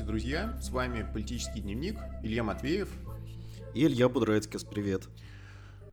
[0.00, 0.58] Здравствуйте, друзья!
[0.62, 2.88] С вами «Политический дневник» Илья Матвеев
[3.74, 4.64] и Илья Будрецкис.
[4.64, 5.02] Привет!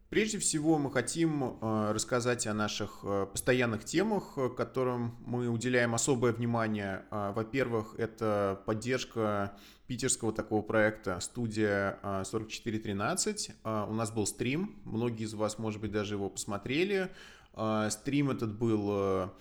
[0.10, 6.32] Прежде всего мы хотим э, рассказать о наших э, постоянных темах, которым мы уделяем особое
[6.32, 7.04] внимание.
[7.12, 9.58] Э, во-первых, это поддержка
[9.88, 13.88] питерского такого проекта «Студия 4413».
[13.90, 17.12] У нас был стрим, многие из вас, может быть, даже его посмотрели.
[17.90, 19.32] Стрим этот был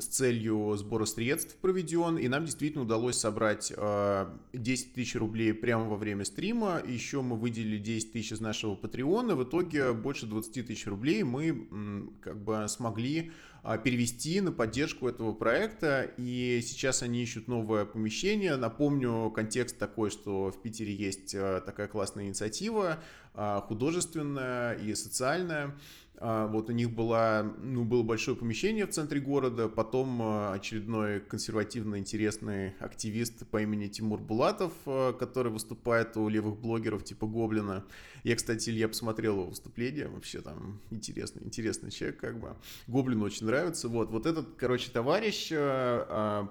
[0.00, 5.88] с целью сбора средств проведен, и нам действительно удалось собрать 10 а, тысяч рублей прямо
[5.88, 6.82] во время стрима.
[6.86, 9.34] Еще мы выделили 10 тысяч из нашего Патреона.
[9.34, 13.32] В итоге больше 20 тысяч рублей мы как бы смогли
[13.64, 18.56] а, перевести на поддержку этого проекта, и сейчас они ищут новое помещение.
[18.56, 22.98] Напомню, контекст такой, что в Питере есть а, такая классная инициатива,
[23.34, 25.74] художественная и социальная, а,
[26.22, 31.98] вот у них была, ну, было большое помещение в центре города, потом а, очередной консервативно
[31.98, 37.84] интересный активист по имени Тимур Булатов, а, который выступает у левых блогеров типа Гоблина.
[38.22, 42.56] Я, кстати, Илья посмотрел его выступление, вообще там интересный, интересный человек, как бы.
[42.86, 43.88] Гоблину очень нравится.
[43.88, 45.48] Вот, вот этот, короче, товарищ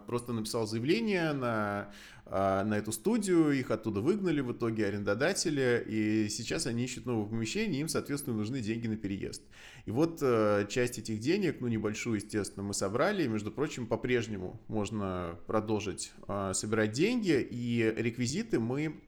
[0.05, 6.29] просто написал заявление на а, на эту студию, их оттуда выгнали в итоге арендодатели, и
[6.29, 9.43] сейчас они ищут новое помещение, им, соответственно, нужны деньги на переезд.
[9.85, 14.61] И вот э, часть этих денег, ну небольшую, естественно, мы собрали, и, между прочим, по-прежнему
[14.69, 19.01] можно продолжить э, собирать деньги, и реквизиты мы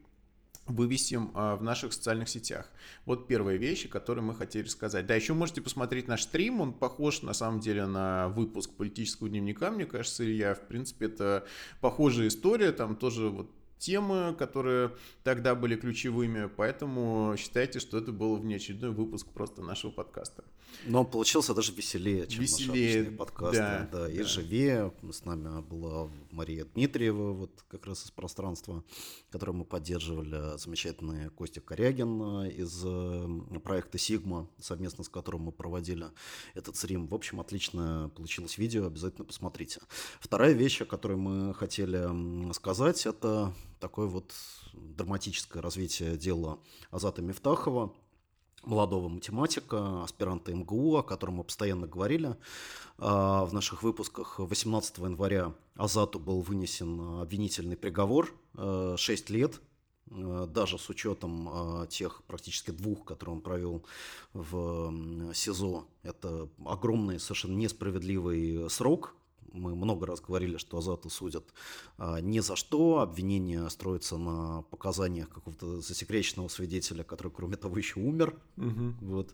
[0.65, 2.69] вывесим а, в наших социальных сетях.
[3.05, 5.05] Вот первые вещи, которые мы хотели сказать.
[5.05, 9.71] Да, еще можете посмотреть наш стрим, он похож на самом деле на выпуск политического дневника,
[9.71, 10.55] мне кажется, Илья.
[10.55, 11.45] В принципе, это
[11.81, 13.49] похожая история, там тоже вот
[13.83, 20.45] темы, которые тогда были ключевыми, поэтому считайте, что это был внеочередной выпуск просто нашего подкаста.
[20.85, 23.57] Но он получился даже веселее, чем веселее, наши обычные подкасты.
[23.57, 24.23] Да, да, и да.
[24.23, 24.93] живее.
[25.11, 28.83] С нами была Мария Дмитриева, вот как раз из пространства,
[29.29, 36.07] которое мы поддерживали, замечательный Костя Корягин из э, проекта «Сигма», совместно с которым мы проводили
[36.55, 37.07] этот стрим.
[37.07, 39.81] В общем, отлично получилось видео, обязательно посмотрите.
[40.19, 44.33] Вторая вещь, о которой мы хотели сказать, это такое вот
[44.73, 47.93] драматическое развитие дела Азата Мифтахова,
[48.65, 52.35] молодого математика, аспиранта МГУ, о котором мы постоянно говорили
[52.97, 54.39] а, в наших выпусках.
[54.39, 59.61] 18 января Азату был вынесен обвинительный приговор 6 э, лет,
[60.09, 63.83] э, даже с учетом а, тех практически двух, которые он провел
[64.33, 64.93] в
[65.33, 65.85] СИЗО.
[66.03, 69.15] Это огромный, совершенно несправедливый срок,
[69.53, 71.45] мы много раз говорили, что Азата судят
[71.97, 77.99] а, ни за что, обвинение строится на показаниях какого-то засекреченного свидетеля, который, кроме того, еще
[77.99, 78.35] умер.
[78.57, 78.93] Угу.
[79.01, 79.33] Вот.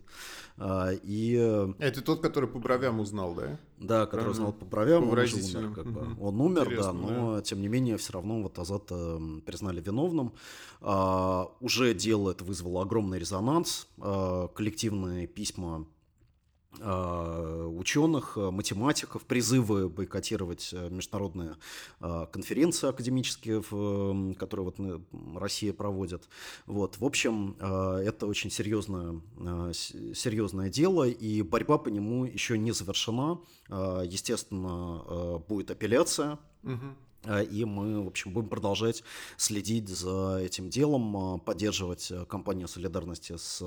[0.58, 1.36] А, и...
[1.38, 3.58] Э, Это тот, который по бровям узнал, да?
[3.78, 4.30] Да, который Правильно.
[4.30, 5.74] узнал по бровям, он уже умер.
[5.74, 6.16] Как бы.
[6.20, 7.42] Он умер, Интересно, да, но да.
[7.42, 10.34] тем не менее все равно вот Азата признали виновным.
[10.82, 13.88] А, уже дело это вызвало огромный резонанс.
[13.98, 15.86] А, коллективные письма
[16.78, 21.56] ученых, а, математиков, призывы бойкотировать э, международные
[22.32, 23.62] конференции академические,
[24.34, 24.76] которые вот
[25.36, 26.28] Россия проводит.
[26.66, 26.98] Вот.
[26.98, 29.20] В общем, это очень серьезное,
[29.72, 33.40] серьезное дело, и борьба по нему еще не завершена.
[33.68, 36.38] Естественно, будет апелляция.
[36.62, 36.96] Угу.
[37.50, 39.04] И мы, в общем, будем продолжать
[39.36, 43.62] следить за этим делом, поддерживать э, кампанию солидарности с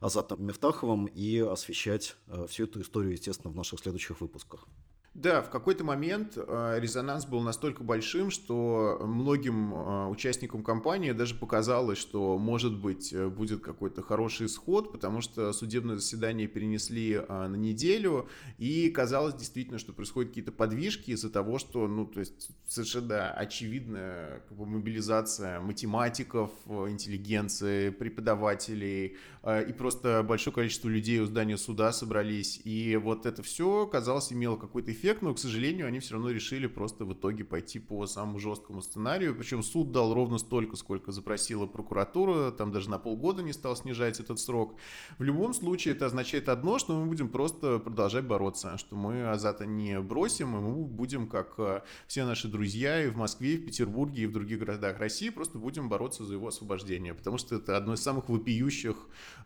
[0.00, 4.66] Азатом Мефтаховым и освещать э, всю эту историю, естественно, в наших следующих выпусках.
[5.14, 11.36] Да, в какой-то момент э, резонанс был настолько большим, что многим э, участникам компании даже
[11.36, 17.54] показалось, что, может быть, э, будет какой-то хороший исход, потому что судебное заседание перенесли на
[17.54, 23.30] неделю, и казалось действительно, что происходят какие-то подвижки из-за того, что, ну, то есть совершенно
[23.30, 31.92] очевидная как бы, мобилизация математиков, интеллигенции, преподавателей, и просто большое количество людей у здания суда
[31.92, 36.14] собрались, и вот это все, казалось, имело какой-то эффект эффект, но, к сожалению, они все
[36.14, 39.34] равно решили просто в итоге пойти по самому жесткому сценарию.
[39.34, 44.18] Причем суд дал ровно столько, сколько запросила прокуратура, там даже на полгода не стал снижать
[44.18, 44.76] этот срок.
[45.18, 49.66] В любом случае это означает одно, что мы будем просто продолжать бороться, что мы Азата
[49.66, 53.66] не бросим, и мы будем, как э, все наши друзья и в Москве, и в
[53.66, 57.76] Петербурге, и в других городах России, просто будем бороться за его освобождение, потому что это
[57.76, 58.96] одно из самых вопиющих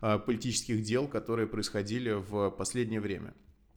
[0.01, 3.33] э, политических дел, которые происходили в последнее время.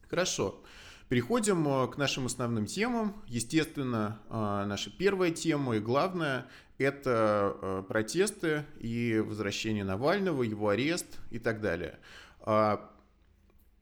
[0.09, 0.63] Хорошо.
[1.13, 3.23] Переходим э, к нашим основным темам.
[3.27, 6.47] Естественно, э, наша первая тема и главная–
[6.79, 11.99] это э, протесты и возвращение Навального, его арест и так далее.
[12.41, 12.91] А,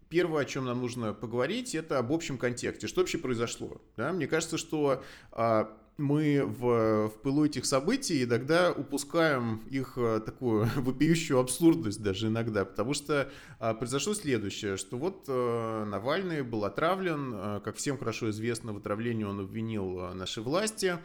[0.09, 2.89] первое, о чем нам нужно поговорить, это об общем контексте.
[2.89, 3.81] Что вообще произошло?
[3.97, 4.13] Да?
[4.13, 5.01] Мне кажется, что
[5.31, 12.29] а, мы в, в пылу этих событий иногда упускаем их э, такую вопиющую абсурдность даже
[12.29, 17.99] иногда, потому что а, произошло следующее, что вот а, Навальный был отравлен, а, как всем
[17.99, 20.99] хорошо известно, в отравлении он обвинил наши власти,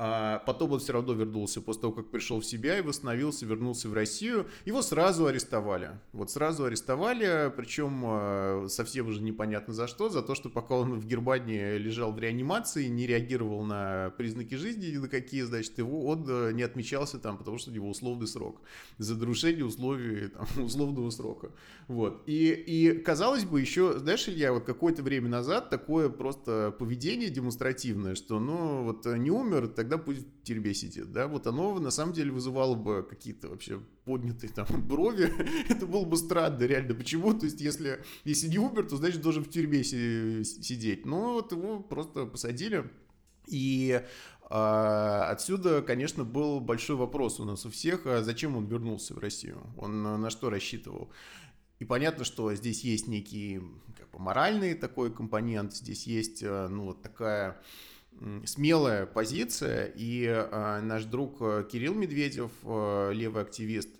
[0.00, 3.88] а потом он все равно вернулся после того, как пришел в себя и восстановился, вернулся
[3.88, 4.46] в Россию.
[4.64, 5.90] Его сразу арестовали.
[6.12, 10.08] Вот сразу арестовали, причем а, совсем уже непонятно за что.
[10.08, 14.86] За то, что пока он в Германии лежал в реанимации, не реагировал на признаки жизни
[14.86, 18.28] ни на какие, значит, его он э, не отмечался там, потому что у него условный
[18.28, 18.60] срок.
[18.98, 21.50] За нарушение условий там, условного срока.
[21.88, 22.22] Вот.
[22.26, 28.14] И, и казалось бы, еще, знаешь, Илья, вот какое-то время назад такое просто поведение демонстративное,
[28.14, 31.90] что, ну, вот не умер, так тогда пусть в тюрьме сидит, да, вот оно на
[31.90, 35.32] самом деле вызывало бы какие-то вообще поднятые там брови,
[35.68, 39.44] это было бы странно, реально, почему, то есть если, если не умер, то значит должен
[39.44, 42.90] в тюрьме сидеть, но вот его просто посадили,
[43.46, 44.02] и
[44.50, 49.18] а, отсюда, конечно, был большой вопрос у нас у всех, а зачем он вернулся в
[49.18, 51.10] Россию, он на что рассчитывал.
[51.78, 53.62] И понятно, что здесь есть некий
[53.96, 57.62] как бы, моральный такой компонент, здесь есть а, ну, вот такая
[58.44, 63.90] смелая позиция, и э, наш друг э, Кирилл Медведев, э, левый активист,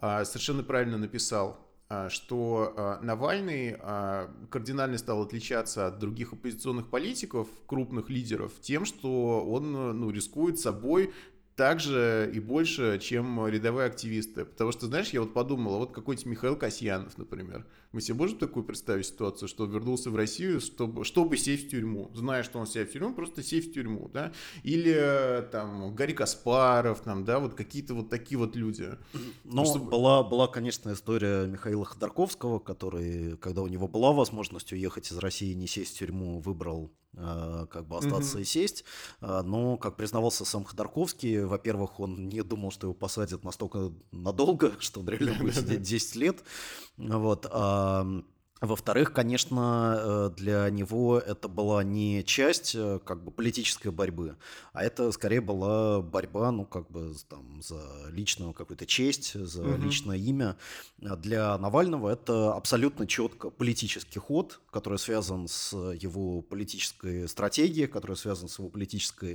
[0.00, 1.58] э, совершенно правильно написал,
[1.88, 8.84] э, что э, Навальный э, кардинально стал отличаться от других оппозиционных политиков, крупных лидеров, тем,
[8.84, 11.12] что он ну, рискует собой
[11.56, 14.44] так же и больше, чем рядовые активисты.
[14.44, 17.66] Потому что, знаешь, я вот подумал, а вот какой-то Михаил Касьянов, например.
[17.92, 21.70] Мы себе можем такую представить ситуацию, что он вернулся в Россию, чтобы, чтобы сесть в
[21.70, 22.10] тюрьму.
[22.14, 24.32] Зная, что он сядет в тюрьму, просто сесть в тюрьму, да?
[24.64, 28.90] Или там Гарри Каспаров, там, да, вот какие-то вот такие вот люди.
[29.44, 29.90] Ну, чтобы...
[29.90, 35.52] была, была, конечно, история Михаила Ходорковского, который, когда у него была возможность уехать из России
[35.52, 38.42] и не сесть в тюрьму, выбрал Э, как бы остаться mm-hmm.
[38.42, 38.84] и сесть.
[39.20, 44.72] Э, но, как признавался сам Ходорковский, во-первых, он не думал, что его посадят настолько надолго,
[44.80, 46.44] что он реально будет сидеть 10 лет.
[46.96, 47.46] Вот.
[48.62, 54.36] Во-вторых, конечно, э, для него это была не часть э, как бы политической борьбы,
[54.72, 59.82] а это скорее была борьба, ну, как бы там за личную какую-то честь, за угу.
[59.82, 60.56] личное имя.
[61.04, 68.16] А для Навального это абсолютно четко политический ход, который связан с его политической стратегией, который
[68.16, 69.34] связан с его политической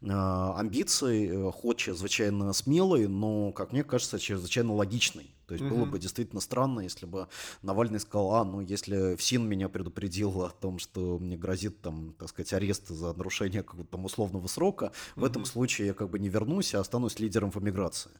[0.00, 1.48] э, амбицией.
[1.48, 5.34] Э, ход чрезвычайно смелый, но, как мне кажется, чрезвычайно логичный.
[5.52, 5.76] То есть угу.
[5.76, 7.28] было бы действительно странно, если бы
[7.60, 12.30] Навальный сказал, а, ну, если ФСИН меня предупредил о том, что мне грозит, там, так
[12.30, 15.20] сказать, арест за нарушение какого-то там условного срока, угу.
[15.20, 18.12] в этом случае я как бы не вернусь, а останусь лидером в эмиграции.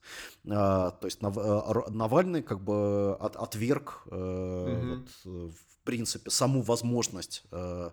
[0.46, 1.38] А, то есть Нав...
[1.38, 5.04] А, Навальный как бы от, отверг э, угу.
[5.24, 7.90] вот, в принципе саму возможность э,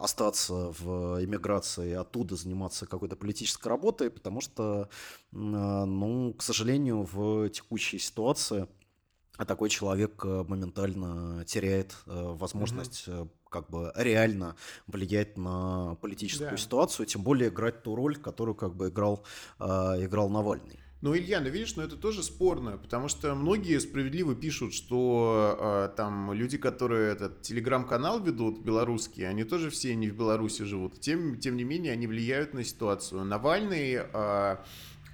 [0.00, 4.88] остаться в эмиграции и оттуда заниматься какой-то политической работой, потому что,
[5.30, 8.66] ну, к сожалению, в текущей ситуации
[9.46, 13.08] такой человек э, моментально теряет э, возможность
[13.52, 14.56] как бы реально
[14.86, 16.56] влиять на политическую да.
[16.56, 19.24] ситуацию, тем более играть ту роль, которую как бы играл,
[19.60, 19.64] э,
[20.04, 20.80] играл Навальный.
[21.02, 25.96] Ну, Илья, ну видишь, ну это тоже спорно, потому что многие справедливо пишут, что э,
[25.96, 31.00] там люди, которые этот телеграм-канал ведут, белорусские, они тоже все не в Беларуси живут.
[31.00, 33.24] Тем, тем не менее, они влияют на ситуацию.
[33.24, 33.94] Навальный...
[34.12, 34.58] Э,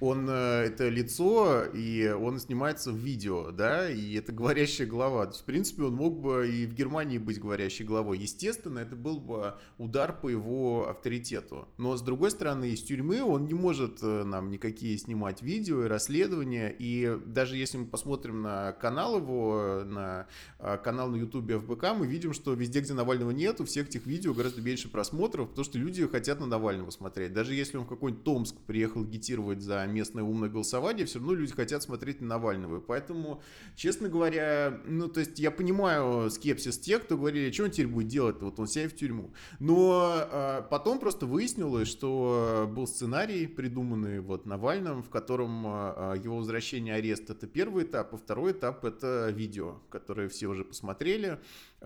[0.01, 5.25] он э, это лицо, и он снимается в видео, да, и это говорящая голова.
[5.25, 8.19] То есть, в принципе, он мог бы и в Германии быть говорящей головой.
[8.19, 11.67] Естественно, это был бы удар по его авторитету.
[11.77, 15.87] Но, с другой стороны, из тюрьмы он не может э, нам никакие снимать видео и
[15.87, 20.27] расследования, и даже если мы посмотрим на канал его, на
[20.59, 24.05] э, канал на ютубе ФБК, мы видим, что везде, где Навального нет, у всех этих
[24.05, 27.33] видео гораздо меньше просмотров, потому что люди хотят на Навального смотреть.
[27.33, 31.53] Даже если он в какой-нибудь Томск приехал агитировать за местное умное голосование, все равно люди
[31.53, 32.79] хотят смотреть на Навального.
[32.79, 33.41] поэтому,
[33.75, 38.07] честно говоря, ну, то есть я понимаю скепсис тех, кто говорили, что он теперь будет
[38.07, 39.33] делать, вот он сядет в тюрьму.
[39.59, 46.37] Но э, потом просто выяснилось, что был сценарий, придуманный вот Навальным, в котором э, его
[46.37, 51.39] возвращение арест это первый этап, а второй этап это видео, которое все уже посмотрели.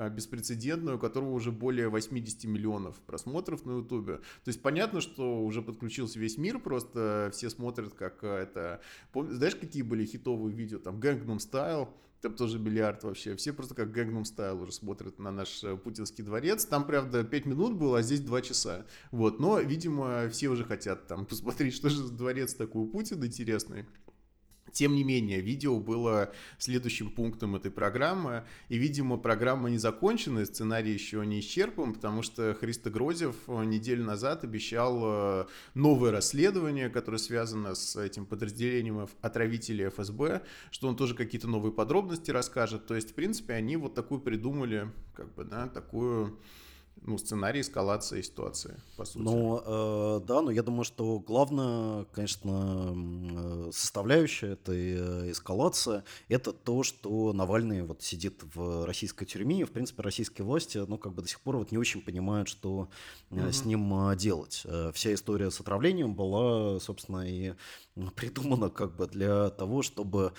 [0.09, 4.17] Беспрецедентную, у которого уже более 80 миллионов просмотров на Ютубе.
[4.17, 8.81] То есть понятно, что уже подключился весь мир, просто все смотрят, как это...
[9.13, 10.79] Знаешь, какие были хитовые видео?
[10.79, 11.89] Там Gangnam Style,
[12.23, 13.35] там тоже миллиард вообще.
[13.35, 16.65] Все просто как Gangnam Style уже смотрят на наш э, путинский дворец.
[16.65, 18.85] Там, правда, 5 минут было, а здесь 2 часа.
[19.11, 23.25] Вот, но, видимо, все уже хотят там посмотреть, что же за дворец такой у Путина
[23.25, 23.85] интересный.
[24.73, 30.91] Тем не менее, видео было следующим пунктом этой программы, и, видимо, программа не закончена, сценарий
[30.91, 37.75] еще не исчерпан, потому что Христо Грозев неделю назад обещал э, новое расследование, которое связано
[37.75, 42.87] с этим подразделением отравителей ФСБ, что он тоже какие-то новые подробности расскажет.
[42.87, 46.39] То есть, в принципе, они вот такую придумали, как бы, да, такую
[47.05, 49.23] ну, сценарий эскалации ситуации, по сути.
[49.23, 56.53] Ну, э, да, но я думаю, что главная, конечно, э, составляющая этой э, эскалации– это
[56.53, 61.13] то, что Навальный вот сидит в российской тюрьме, и, в принципе, российские власти, ну, как
[61.13, 62.87] бы до сих пор вот не очень понимают, что
[63.29, 63.51] угу.
[63.51, 64.65] с ним делать.
[64.93, 67.53] Вся история с отравлением была, собственно, и
[68.15, 70.33] придумана как бы для того, чтобы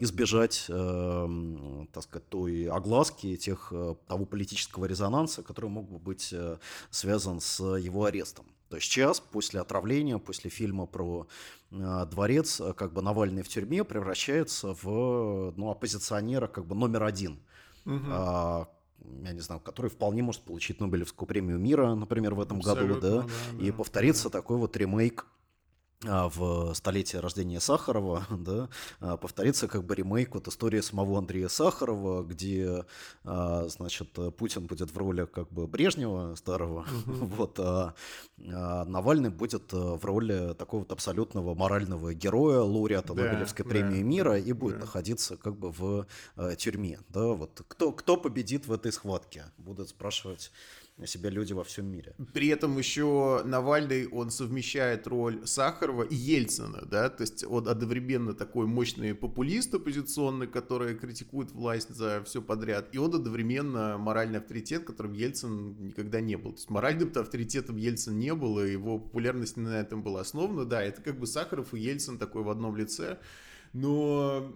[0.00, 3.72] избежать, так сказать, той огласки, тех,
[4.06, 6.58] того политического резонанса, который мог бы быть э,
[6.90, 8.46] связан с его арестом.
[8.68, 11.26] То есть сейчас после отравления, после фильма про
[11.70, 17.02] э, дворец, э, как бы Навальный в тюрьме превращается в ну, оппозиционера как бы номер
[17.02, 17.38] один.
[17.84, 18.00] Угу.
[18.08, 18.68] А,
[19.24, 23.00] я не знаю, который вполне может получить Нобелевскую премию мира, например, в этом Абсолютно, году,
[23.00, 23.28] да,
[23.58, 24.38] да и да, повторится да.
[24.38, 25.26] такой вот ремейк
[26.04, 28.68] в столетие рождения Сахарова, да,
[29.00, 32.84] а, повторится как бы ремейк вот истории самого Андрея Сахарова, где,
[33.24, 37.26] а, значит, Путин будет в роли как бы Брежнева старого, угу.
[37.26, 37.94] вот, а
[38.36, 44.38] Навальный будет в роли такого вот абсолютного морального героя, лауреата да, Нобелевской премии да, мира
[44.38, 44.80] и будет да.
[44.80, 46.06] находиться как бы в
[46.56, 50.50] тюрьме, да, вот, кто, кто победит в этой схватке, будут спрашивать
[51.06, 52.14] себя люди во всем мире.
[52.32, 58.34] При этом еще Навальный, он совмещает роль Сахарова и Ельцина, да, то есть он одновременно
[58.34, 64.84] такой мощный популист оппозиционный, который критикует власть за все подряд, и он одновременно моральный авторитет,
[64.84, 66.52] которым Ельцин никогда не был.
[66.52, 70.82] То есть моральным-то авторитетом Ельцин не был, и его популярность на этом была основана, да,
[70.82, 73.18] это как бы Сахаров и Ельцин такой в одном лице,
[73.72, 74.52] но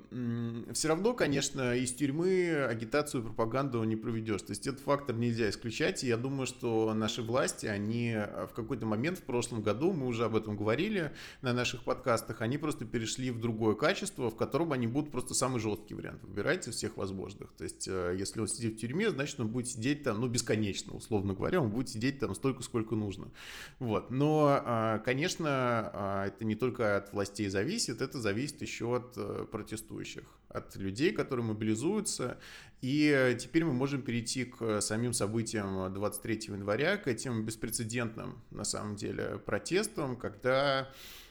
[0.72, 4.42] все равно, конечно, из тюрьмы агитацию и пропаганду не проведешь.
[4.42, 6.04] То есть этот фактор нельзя исключать.
[6.04, 10.24] И я думаю, что наши власти, они в какой-то момент в прошлом году, мы уже
[10.24, 14.86] об этом говорили на наших подкастах, они просто перешли в другое качество, в котором они
[14.86, 17.52] будут просто самый жесткий вариант выбирать из всех возможных.
[17.52, 20.94] То есть э, если он сидит в тюрьме, значит он будет сидеть там, ну, бесконечно,
[20.94, 23.30] условно говоря, он будет сидеть там столько, сколько нужно.
[23.78, 24.10] Вот.
[24.10, 29.14] Но, а, конечно, а, это не только от властей зависит, это зависит еще от от
[29.16, 32.38] э, протестующих, от людей, которые мобилизуются.
[32.82, 38.96] И теперь мы можем перейти к самим событиям 23 января, к этим беспрецедентным, на самом
[38.96, 40.90] деле, протестам, когда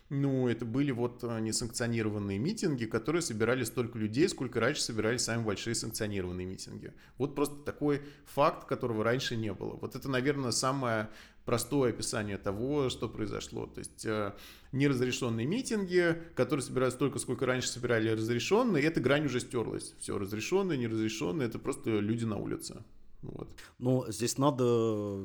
[0.09, 5.73] ну, это были вот несанкционированные митинги, которые собирали столько людей, сколько раньше собирали самые большие
[5.73, 6.93] санкционированные митинги.
[7.17, 9.77] Вот просто такой факт, которого раньше не было.
[9.81, 11.09] Вот это, наверное, самое
[11.45, 13.65] простое описание того, что произошло.
[13.65, 14.33] То есть э,
[14.75, 19.95] неразрешенные митинги, которые собирают столько, сколько раньше собирали разрешенные, эта грань уже стерлась.
[19.99, 22.83] Все, разрешенные, неразрешенные, это просто люди на улице.
[23.21, 23.49] Вот.
[23.79, 24.63] Ну, здесь надо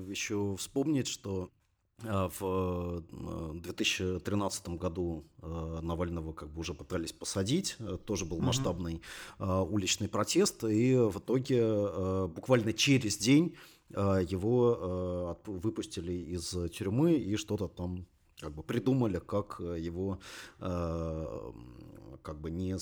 [0.09, 1.51] еще вспомнить, что
[2.03, 3.05] э, в
[3.55, 7.77] 2013 э, году Навального как бы уже пытались посадить,
[8.07, 9.03] тоже был масштабный
[9.39, 9.69] mm-hmm.
[9.69, 13.57] уличный протест, и в итоге буквально через день
[13.91, 18.07] его выпустили из тюрьмы и что-то там
[18.41, 20.19] как бы придумали, как его
[20.59, 21.53] а,
[22.23, 22.77] как бы не,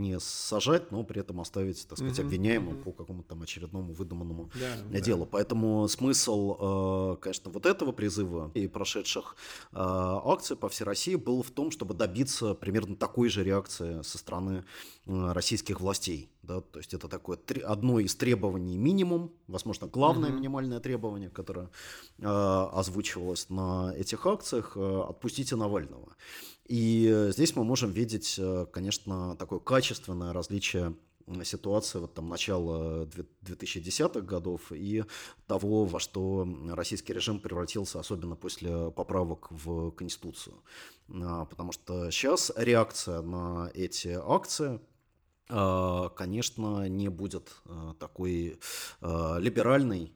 [0.00, 2.84] не сажать, но при этом оставить, так сказать, угу, обвиняемым угу.
[2.84, 4.50] по какому-то там очередному выдуманному
[4.90, 5.24] да, делу.
[5.24, 5.30] Да.
[5.32, 9.36] Поэтому смысл, конечно, вот этого призыва и прошедших
[9.72, 14.64] акций по всей России был в том, чтобы добиться примерно такой же реакции со стороны
[15.06, 20.34] российских властей да, то есть это такое одно из требований минимум, возможно, главное mm-hmm.
[20.34, 21.68] минимальное требование, которое
[22.18, 26.16] э, озвучивалось на этих акциях, э, отпустите Навального.
[26.66, 30.94] И здесь мы можем видеть, э, конечно, такое качественное различие
[31.44, 35.04] ситуации вот там начала 2010-х годов и
[35.46, 40.56] того, во что российский режим превратился, особенно после поправок в Конституцию.
[41.22, 44.80] А, потому что сейчас реакция на эти акции
[46.16, 48.58] конечно, не будет а, такой
[49.00, 50.12] а, либеральной,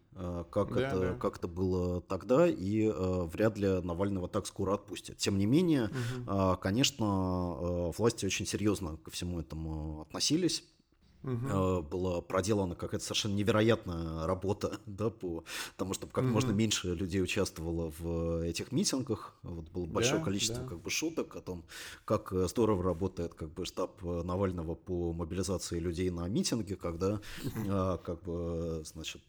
[0.53, 1.15] как, да, это, да.
[1.15, 5.17] как это было тогда, и вряд ли Навального так скоро отпустят.
[5.17, 5.91] Тем не менее,
[6.27, 6.57] угу.
[6.59, 10.63] конечно, власти очень серьезно ко всему этому относились.
[11.25, 11.83] Угу.
[11.83, 15.45] была проделана какая-то совершенно невероятная работа, да, по
[15.77, 16.33] тому, чтобы как угу.
[16.33, 19.35] можно меньше людей участвовало в этих митингах.
[19.43, 20.69] Вот было большое да, количество да.
[20.69, 21.65] как бы шуток о том,
[22.05, 27.21] как э, здорово работает как бы штаб э, Навального по мобилизации людей на митинге, когда
[27.45, 27.99] угу.
[28.05, 29.23] как бы значит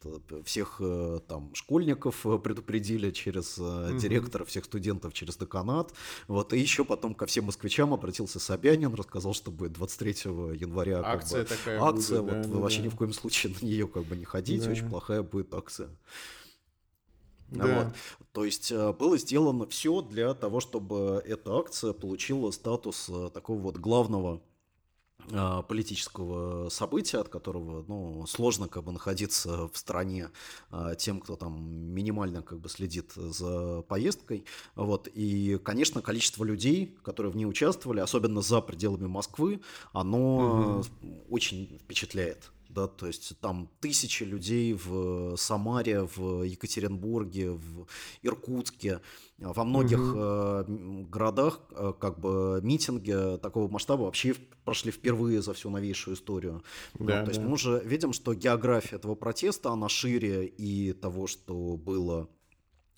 [0.45, 0.81] всех
[1.27, 3.55] там школьников предупредили через
[3.99, 5.93] директора, всех студентов через деканат,
[6.27, 10.11] вот и еще потом ко всем москвичам обратился Собянин, рассказал, что будет 23
[10.55, 12.85] января акция как бы, такая акция, будет, вот да, да, вообще да.
[12.85, 14.71] ни в коем случае на нее как бы не ходите, да.
[14.71, 15.89] очень плохая будет акция.
[17.49, 17.83] Да.
[17.83, 17.95] Вот.
[18.31, 23.59] То есть э, было сделано все для того, чтобы эта акция получила статус э, такого
[23.59, 24.41] вот главного
[25.67, 30.29] политического события, от которого ну, сложно как бы находиться в стране
[30.71, 34.45] а, тем, кто там минимально как бы следит за поездкой.
[34.75, 35.07] Вот.
[35.13, 39.61] И, конечно, количество людей, которые в ней участвовали, особенно за пределами Москвы,
[39.93, 41.25] оно угу.
[41.29, 47.87] очень впечатляет да, то есть там тысячи людей в Самаре, в Екатеринбурге, в
[48.21, 48.99] Иркутске,
[49.37, 50.17] во многих угу.
[50.17, 50.65] э,
[51.09, 56.63] городах э, как бы митинги такого масштаба вообще прошли впервые за всю новейшую историю.
[56.99, 61.27] Да, ну, то есть мы уже видим, что география этого протеста, она шире и того,
[61.27, 62.29] что было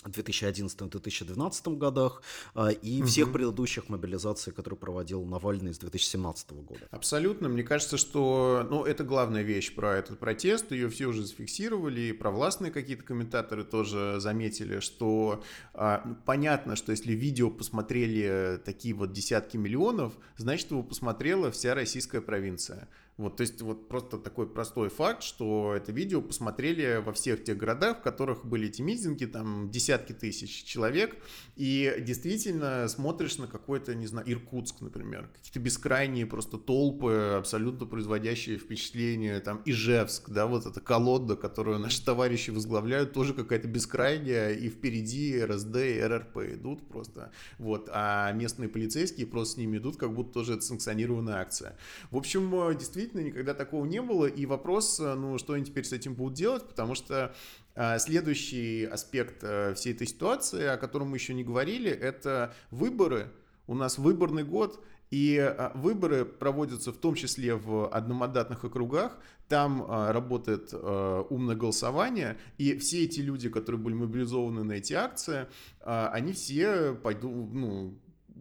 [0.10, 2.22] 2011-2012 годах
[2.54, 3.08] а, и угу.
[3.08, 6.82] всех предыдущих мобилизаций, которые проводил Навальный с 2017 года.
[6.92, 7.50] Абсолютно.
[7.50, 10.72] Мне кажется, что ну, это главная вещь про этот протест.
[10.72, 16.92] Ее все уже зафиксировали, и провластные какие-то комментаторы тоже заметили, что а, ну, понятно, что
[16.92, 22.88] если видео посмотрели такие вот десятки миллионов, значит, его посмотрела вся российская провинция.
[23.18, 27.58] Вот, то есть вот просто такой простой факт, что это видео посмотрели во всех тех
[27.58, 31.16] городах, в которых были эти митинги, там десятки тысяч человек,
[31.56, 38.60] и действительно смотришь на какой-то, не знаю, Иркутск, например, какие-то бескрайние просто толпы, абсолютно производящие
[38.60, 44.70] впечатление, там Ижевск, да, вот эта колода, которую наши товарищи возглавляют, тоже какая-то бескрайняя, и
[44.70, 50.14] впереди РСД и РРП идут просто, вот, а местные полицейские просто с ними идут, как
[50.14, 51.76] будто тоже это санкционированная акция.
[52.12, 54.26] В общем, действительно, действительно никогда такого не было.
[54.26, 57.34] И вопрос, э, ну, что они теперь с этим будут делать, потому что
[57.76, 63.32] э, следующий аспект э, всей этой ситуации, о котором мы еще не говорили, это выборы.
[63.68, 69.18] У нас выборный год, и выборы проводятся в том числе в одномандатных округах.
[69.48, 72.38] Там работает умное голосование.
[72.58, 75.48] И все эти люди, которые были мобилизованы на эти акции,
[75.80, 77.98] они все пойдут, ну,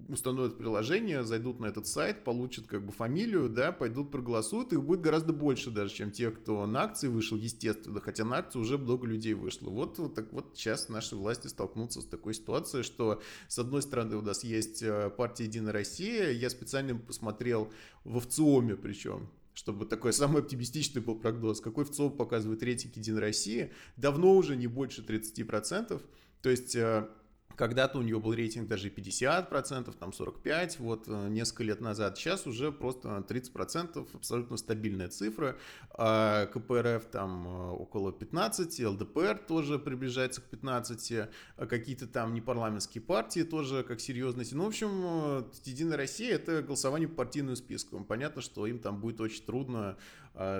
[0.09, 5.01] установят приложение, зайдут на этот сайт, получат как бы фамилию, да, пойдут проголосуют, их будет
[5.01, 9.07] гораздо больше даже, чем те, кто на акции вышел, естественно, хотя на акции уже много
[9.07, 9.71] людей вышло.
[9.71, 14.17] Вот, вот так вот сейчас наши власти столкнутся с такой ситуацией, что с одной стороны
[14.17, 17.73] у нас есть э, партия «Единая Россия», я специально посмотрел
[18.05, 21.61] в ВЦИОМе причем, чтобы такой самый оптимистичный был прогноз.
[21.61, 23.73] Какой ВЦИОМ показывает рейтинг «Единой России»?
[23.97, 26.03] Давно уже не больше 30%.
[26.43, 27.09] То есть э,
[27.57, 32.19] когда-то у нее был рейтинг даже 50%, там 45%, вот э, несколько лет назад.
[32.19, 35.57] Сейчас уже просто 30%, абсолютно стабильная цифра.
[35.91, 41.13] А КПРФ там э, около 15, ЛДПР тоже приближается к 15,
[41.57, 44.55] а какие-то там непарламентские партии тоже как серьезности.
[44.55, 48.05] Ну, в общем, э, Единая Россия это голосование по партийным спискам.
[48.05, 49.97] Понятно, что им там будет очень трудно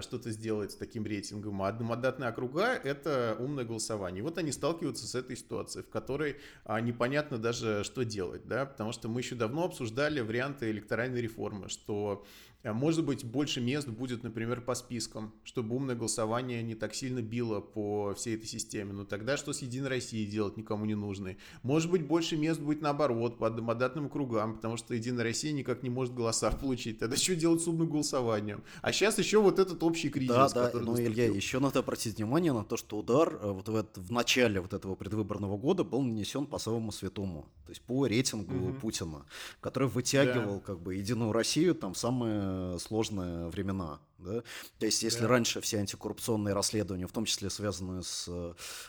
[0.01, 1.63] что-то сделать с таким рейтингом.
[1.63, 4.21] А одномандатные округа– это умное голосование.
[4.21, 8.67] И вот они сталкиваются с этой ситуацией, в которой а, непонятно даже, что делать, да,
[8.67, 12.25] потому что мы еще давно обсуждали варианты электоральной реформы, что
[12.67, 17.23] а может быть, больше мест будет, например, по спискам, чтобы умное голосование не так сильно
[17.23, 18.93] било по всей этой системе.
[18.93, 21.37] Но тогда что с Единой Россией делать никому не нужно?
[21.63, 25.91] Может быть, больше мест будет наоборот, по одномандатным кругам, потому что Единая Россия никак не
[25.91, 26.99] может голоса получить.
[26.99, 28.65] Тогда что делать с умным голосованием?
[28.83, 31.13] А сейчас еще вот этот общий кризис, да, да, но, наступил.
[31.13, 34.73] Илья, еще надо обратить внимание на то, что удар э, вот в, в начале вот
[34.73, 38.81] этого предвыборного года был нанесен по самому святому, то есть по рейтингу угу.
[38.81, 39.27] Путина,
[39.61, 40.61] который вытягивал да.
[40.61, 44.01] как бы Единую Россию там самые сложные времена.
[44.19, 44.43] Да?
[44.79, 45.29] То есть, если да.
[45.29, 48.27] раньше все антикоррупционные расследования, в том числе связанные с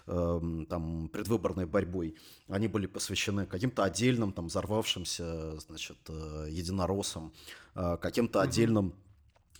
[0.07, 2.15] э, там, предвыборной борьбой,
[2.47, 7.33] они были посвящены каким-то отдельным, там, взорвавшимся, значит, э, единороссам,
[7.75, 8.47] э, каким-то угу.
[8.47, 8.93] отдельным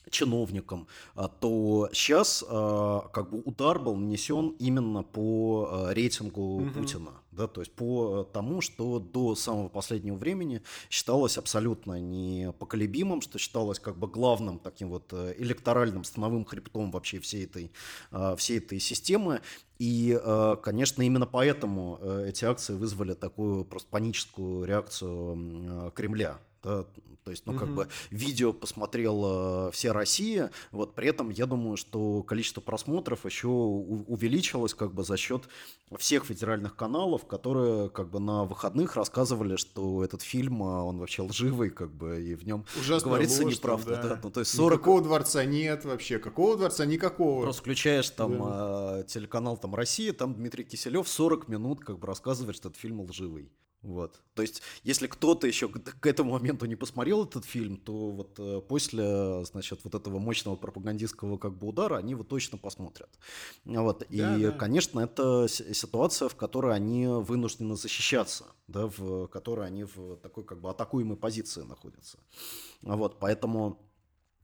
[0.10, 6.70] чиновникам, а, то сейчас а, как бы удар был нанесен именно по а, рейтингу угу.
[6.72, 13.38] Путина, да, то есть по тому, что до самого последнего времени считалось абсолютно непоколебимым, что
[13.38, 17.72] считалось как бы главным таким вот электоральным становым хребтом вообще всей этой,
[18.38, 19.41] всей этой системы.
[19.78, 20.20] И,
[20.63, 26.86] конечно, именно поэтому эти акции вызвали такую просто паническую реакцию Кремля Да?
[27.28, 27.60] То есть, ну, угу.
[27.60, 33.50] как бы видео посмотрела вся Россия, вот при этом я думаю, что количество просмотров еще
[33.50, 35.43] увеличилось как бы за счет
[35.98, 41.22] всех федеральных каналов, которые как бы на выходных рассказывали, что этот фильм, а, он вообще
[41.22, 43.96] лживый, как бы, и в нем Ужасная говорится ложь, неправда.
[43.98, 44.04] Да.
[44.04, 44.20] Да.
[44.24, 44.80] Ну, то есть 40...
[44.80, 46.86] Никакого дворца нет вообще, какого дворца?
[46.86, 47.41] Никакого.
[47.43, 49.04] Просто включаешь там да.
[49.04, 53.52] телеканал там Россия, там Дмитрий Киселев 40 минут как бы рассказывает, что этот фильм лживый.
[53.84, 54.22] Вот.
[54.34, 58.62] То есть, если кто-то еще к этому моменту не посмотрел этот фильм, то вот э,
[58.68, 63.10] после, значит, вот этого мощного пропагандистского как бы удара они его точно посмотрят.
[63.66, 64.04] Вот.
[64.10, 64.52] И, да, да.
[64.52, 70.60] конечно, это ситуация, в которой они вынуждены защищаться, да, в которой они в такой как
[70.60, 72.18] бы атакуемой позиции находятся.
[72.82, 73.20] Вот.
[73.20, 73.80] Поэтому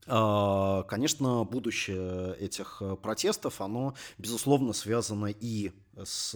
[0.05, 6.35] а, Конечно, будущее этих протестов, оно, безусловно, связано и с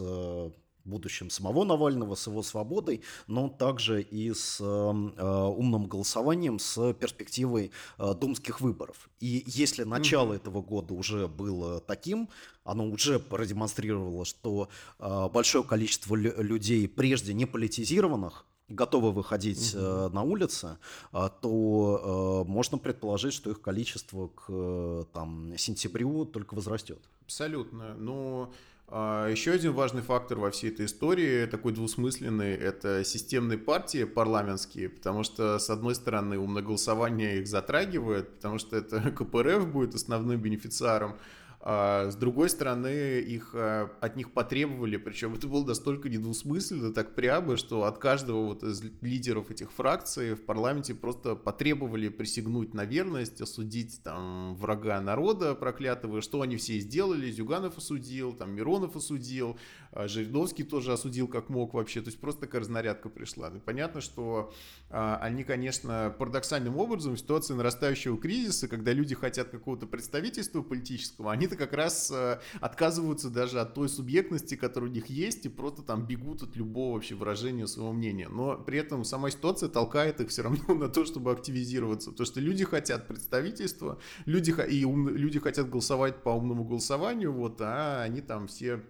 [0.87, 6.93] будущем самого Навального, с его свободой, но также и с э, э, умным голосованием, с
[6.93, 9.09] перспективой э, думских выборов.
[9.19, 10.37] И если начало mm-hmm.
[10.37, 12.29] этого года уже было таким,
[12.63, 14.69] оно уже продемонстрировало, что
[14.99, 20.07] э, большое количество лю- людей, прежде не политизированных, готовы выходить mm-hmm.
[20.07, 20.77] э, на улицы,
[21.13, 26.99] э, то э, можно предположить, что их количество к э, там, сентябрю только возрастет.
[27.25, 27.95] Абсолютно.
[27.95, 28.51] Но
[28.89, 35.23] Еще один важный фактор во всей этой истории, такой двусмысленный, это системные партии парламентские, потому
[35.23, 41.17] что, с одной стороны, умное голосование их затрагивает, потому что это КПРФ будет основным бенефициаром,
[41.59, 47.15] а с другой стороны, их, а, от них потребовали, причем это было настолько недвусмысленно, так
[47.15, 52.85] прямо, что от каждого вот из лидеров этих фракций в парламенте просто потребовали присягнуть на
[52.85, 59.57] верность, осудить там врага народа проклятого, что они все сделали, Зюганов осудил, там Миронов осудил,
[59.93, 63.49] Жириновский тоже осудил как мог вообще, то есть просто такая разнарядка пришла.
[63.49, 64.53] И понятно, что
[64.89, 71.31] а, они, конечно, парадоксальным образом в ситуации нарастающего кризиса, когда люди хотят какого-то представительства политического,
[71.31, 75.81] они-то как раз а, отказываются даже от той субъектности, которая у них есть, и просто
[75.81, 78.29] там бегут от любого вообще выражения своего мнения.
[78.29, 82.39] Но при этом сама ситуация толкает их все равно на то, чтобы активизироваться, потому что
[82.39, 88.21] люди хотят представительства, люди, и ум, люди хотят голосовать по умному голосованию, вот, а они
[88.21, 88.81] там все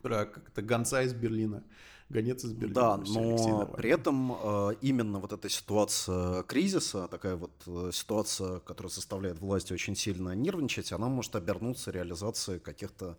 [0.00, 1.62] про как-то гонца из Берлина.
[2.10, 2.74] Гонец из Берлина.
[2.74, 8.90] Да, но при этом э, именно вот эта ситуация кризиса, такая вот э, ситуация, которая
[8.90, 13.16] заставляет власти очень сильно нервничать, она может обернуться реализацией каких-то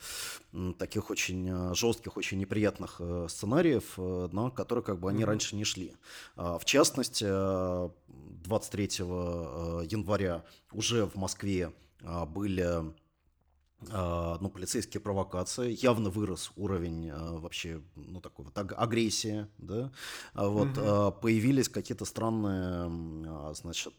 [0.77, 5.25] таких очень э, жестких, очень неприятных сценариев, на которые как бы они mm-hmm.
[5.25, 5.93] раньше не шли.
[6.35, 8.83] А, в частности, 23
[9.87, 11.71] января уже в Москве
[12.27, 12.91] были
[13.89, 19.91] ну, полицейские провокации, явно вырос уровень а, вообще, ну, такой вот агрессии, да,
[20.33, 21.19] а вот угу.
[21.21, 23.93] появились какие-то странные, значит,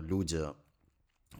[0.00, 0.44] люди,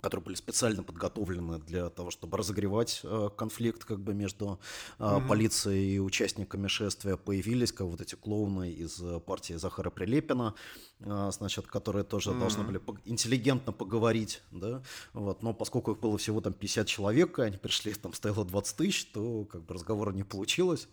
[0.01, 4.61] которые были специально подготовлены для того, чтобы разогревать э, конфликт как бы между
[4.99, 5.29] э, mm-hmm.
[5.29, 10.55] полицией и участниками шествия, появились как вот эти клоуны из партии Захара Прилепина,
[11.01, 12.39] э, значит, которые тоже mm-hmm.
[12.39, 14.83] должны были интеллигентно поговорить, да,
[15.13, 19.07] вот, но поскольку их было всего там 50 человек, они пришли, там стояло 20 тысяч,
[19.07, 20.89] то как бы разговора не получилось.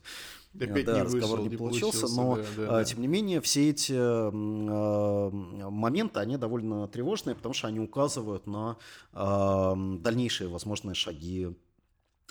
[0.60, 2.84] Опять да, не разговор вышел, не получился, но да, да, да.
[2.84, 4.32] тем не менее все эти э,
[5.70, 8.78] моменты, они довольно тревожные, потому что они указывают на
[9.13, 11.56] э, дальнейшие возможные шаги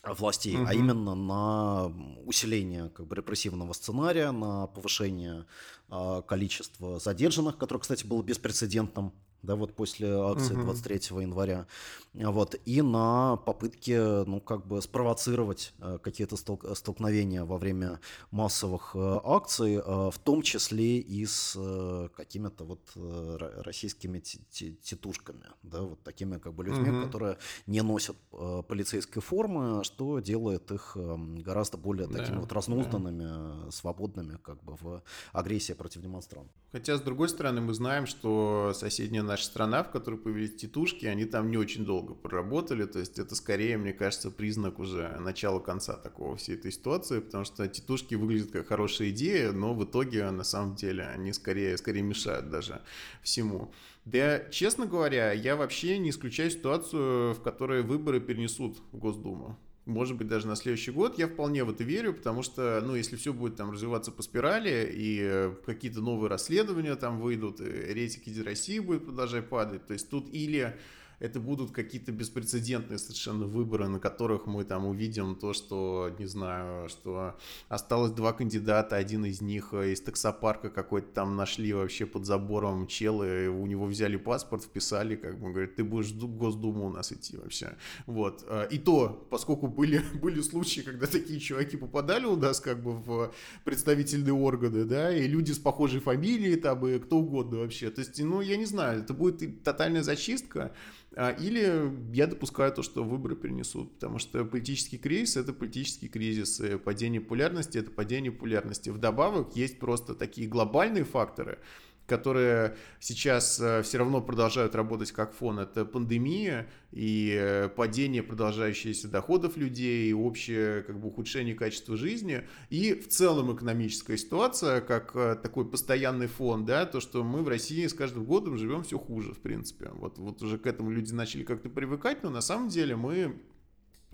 [0.07, 0.67] властей, угу.
[0.69, 1.93] а именно на
[2.25, 5.47] усиление как бы репрессивного сценария, на повышение
[5.91, 9.13] э, количества задержанных, которое, кстати, было беспрецедентным
[9.45, 10.65] да, вот после акции угу.
[10.65, 11.67] 23 января,
[12.15, 18.93] вот, и на попытки, ну, как бы спровоцировать э, какие-то стол- столкновения во время массовых
[18.95, 25.83] э, акций, э, в том числе и с э, какими-то вот э, российскими титушками, да,
[25.83, 27.07] вот такими как бы людьми, угу.
[27.07, 32.53] которые не носят э, полицейской формы, что делает их э, гораздо более такими да, вот
[32.53, 33.71] разнузданными, да.
[33.73, 35.03] свободными, как бы в
[35.33, 36.55] агрессии против демонстрантов.
[36.71, 41.25] Хотя, с другой стороны, мы знаем, что соседняя наша страна, в которой появились титушки, они
[41.25, 46.37] там не очень долго проработали, то есть это скорее, мне кажется, признак уже начала-конца такого
[46.37, 50.77] всей этой ситуации, потому что титушки выглядят как хорошая идея, но в итоге, на самом
[50.77, 52.81] деле, они скорее, скорее мешают даже
[53.25, 53.73] всему.
[54.05, 60.17] Да, честно говоря, я вообще не исключаю ситуацию, в которой выборы перенесут в Госдуму может
[60.17, 61.19] быть, даже на следующий год.
[61.19, 64.91] Я вполне в это верю, потому что, ну, если все будет там развиваться по спирали,
[64.93, 70.33] и э, какие-то новые расследования там выйдут, рейтинг России будет продолжать падать, то есть тут
[70.33, 70.77] или
[71.25, 76.91] это будут какие-то беспрецедентные совершенно выборы, на которых мы там увидим то, что, не знаю,
[76.91, 82.87] что осталось два кандидата, один из них из таксопарка какой-то там нашли вообще под забором
[82.87, 87.11] челы, у него взяли паспорт, вписали, как бы, говорят, ты будешь в Госдуму у нас
[87.11, 87.79] идти вообще.
[88.05, 88.45] Вот.
[88.47, 92.93] А, и то, поскольку были, были случаи, когда такие чуваки попадали у нас как бы
[92.93, 93.33] в
[93.65, 97.89] представительные органы, да, и люди с похожей фамилией, там, и кто угодно вообще.
[97.89, 100.75] То есть, ну, я не знаю, это будет тотальная зачистка,
[101.17, 106.77] или я допускаю то, что выборы перенесут, потому что политический кризис— это политический кризис, и
[106.77, 108.91] падение популярности— это падение популярности.
[108.91, 111.59] Вдобавок есть просто такие глобальные факторы,
[112.07, 119.09] которые сейчас э, все равно продолжают работать как фон, это пандемия и э, падение продолжающихся
[119.09, 125.17] доходов людей, и общее как бы, ухудшение качества жизни, и в целом экономическая ситуация, как
[125.17, 128.99] э, такой постоянный фон, да, то, что мы в России с каждым годом живем все
[128.99, 129.91] хуже, в принципе.
[129.95, 133.41] Вот, вот уже к этому люди начали как-то привыкать, но на самом деле мы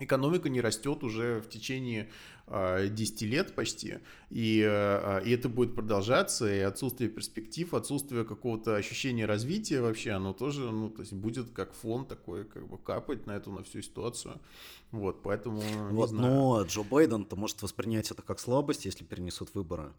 [0.03, 2.09] экономика не растет уже в течение
[2.47, 9.25] 10 лет почти, и, э, и это будет продолжаться, и отсутствие перспектив, отсутствие какого-то ощущения
[9.25, 13.31] развития вообще, оно тоже, ну, то есть будет как фон такой, как бы капать на
[13.31, 14.41] эту, на всю ситуацию.
[14.91, 15.61] Вот, поэтому,
[15.91, 19.93] Вот, но Джо Байден-то может воспринять это как слабость, если перенесут выборы.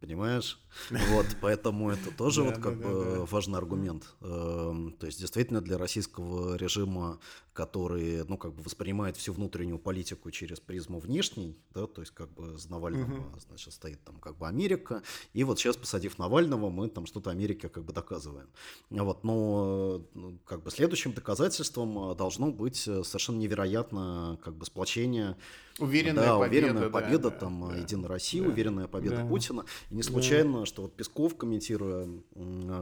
[0.00, 0.60] Понимаешь?
[0.90, 4.14] Вот, поэтому это тоже вот как бы важный аргумент.
[4.20, 7.18] Эм, то есть действительно для российского режима,
[7.58, 12.32] который, ну, как бы воспринимает всю внутреннюю политику через призму внешней, да, то есть как
[12.32, 16.88] бы за Навального, значит, стоит там как бы Америка, и вот сейчас, посадив Навального, мы
[16.88, 18.48] там что-то Америке как бы доказываем.
[18.90, 25.36] Вот, но ну, как бы следующим доказательством должно быть совершенно невероятно как бы сплочение
[25.78, 26.66] Уверенная да, победа.
[26.66, 29.26] Уверенная победа, да, там, да, Единой России, да, уверенная победа да.
[29.26, 29.64] Путина.
[29.90, 30.66] И не случайно, да.
[30.66, 32.08] что вот Песков, комментируя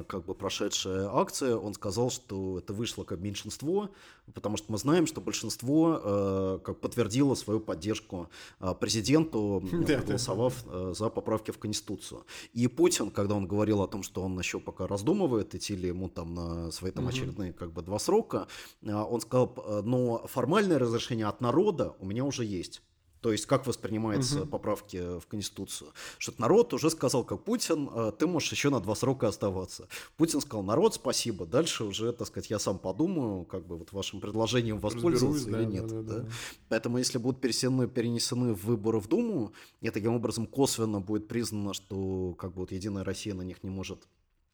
[0.09, 3.91] как бы прошедшая акция, он сказал, что это вышло как меньшинство,
[4.33, 8.29] потому что мы знаем, что большинство э, как подтвердило свою поддержку
[8.61, 10.65] э, президенту, проголосовав.
[10.67, 12.25] Э, за поправки в Конституцию.
[12.53, 16.09] И Путин, когда он говорил о том, что он еще пока раздумывает, идти ли ему
[16.09, 18.47] там на свои там очередные как бы два срока,
[18.83, 22.83] он сказал, но формальное разрешение от народа у меня уже есть.
[23.21, 24.51] То есть как воспринимаются угу.
[24.51, 25.91] поправки в Конституцию.
[26.19, 29.89] Что народ уже сказал, как Путин, «А, ты можешь еще на два срока оставаться.
[30.17, 31.47] Путин сказал, народ, спасибо.
[31.47, 35.65] Дальше уже, так сказать, я сам подумаю, как бы вот вашим предложением воспользоваться или да,
[35.65, 35.87] нет.
[35.87, 36.29] Да, да, да.
[36.69, 42.35] Поэтому если будут перенесены, перенесены выборы в Думу, и таким образом косвенно будет признано, что
[42.39, 44.07] как бы вот Единая Россия на них не может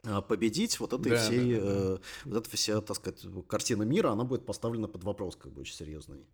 [0.04, 1.94] а, победить, вот этой да, всей, да, да, да.
[1.94, 5.60] Э, вот эта вся, так сказать, картина мира, она будет поставлена под вопрос, как бы
[5.60, 6.26] очень серьезный.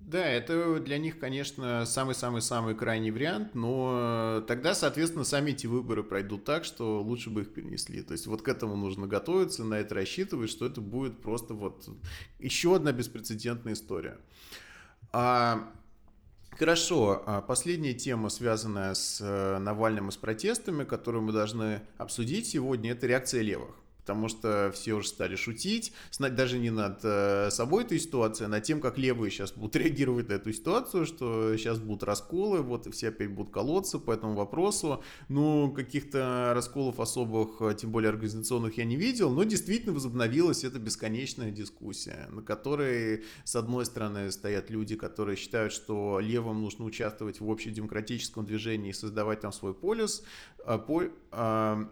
[0.00, 6.44] Да, это для них, конечно, самый-самый-самый крайний вариант, но тогда, соответственно, сами эти выборы пройдут
[6.44, 8.02] так, что лучше бы их перенесли.
[8.02, 11.88] То есть вот к этому нужно готовиться, на это рассчитывать, что это будет просто вот
[12.40, 14.18] еще одна беспрецедентная история.
[15.12, 15.70] А,
[16.58, 22.48] Хорошо, а последняя тема, связанная с э, Навальным и с протестами, которую мы должны обсудить
[22.48, 23.76] сегодня, это реакция левых
[24.10, 28.64] потому что все уже стали шутить, даже не над э, собой этой ситуацией, а над
[28.64, 32.90] тем, как левые сейчас будут реагировать на эту ситуацию, что сейчас будут расколы, вот и
[32.90, 35.04] все опять будут колоться по этому вопросу.
[35.28, 40.80] Ну, каких-то расколов особых, э, тем более организационных, я не видел, но действительно возобновилась эта
[40.80, 47.38] бесконечная дискуссия, на которой, с одной стороны, стоят люди, которые считают, что левым нужно участвовать
[47.38, 50.24] в общедемократическом движении и создавать там свой полюс,
[50.66, 50.84] а,
[51.30, 51.88] а,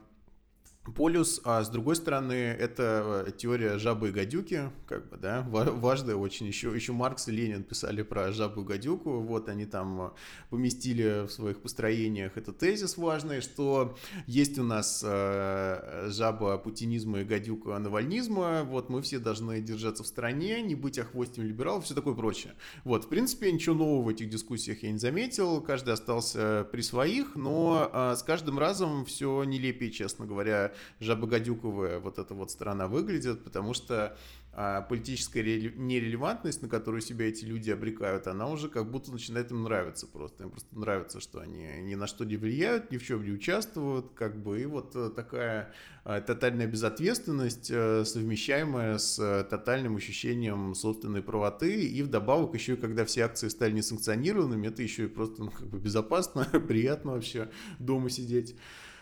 [0.93, 6.17] полюс, а с другой стороны, это э, теория жабы и гадюки, как бы, да, важная
[6.17, 6.47] очень.
[6.47, 10.11] Еще, еще Маркс и Ленин писали про жабу и гадюку, вот они там э,
[10.51, 13.97] поместили в своих построениях этот тезис важный, что
[14.27, 20.07] есть у нас э, жаба путинизма и гадюка навальнизма, вот мы все должны держаться в
[20.07, 22.55] стороне, не быть охвостем либералов, все такое прочее.
[22.85, 27.35] Вот, в принципе, ничего нового в этих дискуссиях я не заметил, каждый остался при своих,
[27.35, 33.75] но с каждым разом все нелепее, честно говоря, жабогодюковая вот эта вот сторона выглядит, потому
[33.75, 34.17] что
[34.61, 39.63] а, политическая нерелевантность, на которую себя эти люди обрекают, она уже как будто начинает им
[39.63, 40.43] нравиться просто.
[40.43, 44.15] Им просто нравится, что они ни на что не влияют, ни в чем не участвуют,
[44.15, 50.75] как бы, и вот э, такая а, тотальная безответственность, э, совмещаемая с э, тотальным ощущением
[50.75, 55.53] собственной правоты, и вдобавок еще, когда все акции стали несанкционированными, это еще и просто ну,
[55.53, 58.57] как бы безопасно, приятно вообще дома сидеть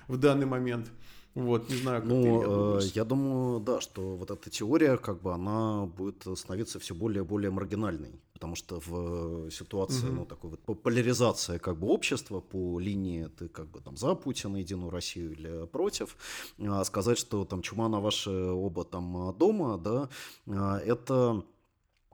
[0.06, 0.90] в данный момент.
[1.36, 5.20] Вот, не знаю, как ну, ты, я, я думаю, да, что вот эта теория, как
[5.20, 10.14] бы, она будет становиться все более и более маргинальной, потому что в ситуации, угу.
[10.14, 14.56] ну, такой вот поляризация, как бы, общества по линии ты, как бы, там, за Путина,
[14.56, 16.16] Единую Россию или против,
[16.58, 20.08] а сказать, что там чума на ваши оба там дома, да,
[20.46, 21.44] а, это